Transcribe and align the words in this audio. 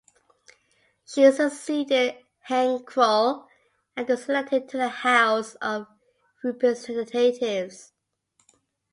She 1.05 1.31
succeeded 1.31 2.15
Henk 2.49 2.85
Krol 2.89 3.45
and 3.95 4.09
was 4.09 4.27
elected 4.27 4.67
to 4.69 4.77
the 4.77 4.89
House 4.89 5.53
of 5.61 5.85
Representatives. 6.43 7.93